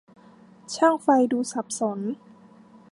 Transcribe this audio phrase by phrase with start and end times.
[0.75, 1.99] ช่างไฟดูสับสน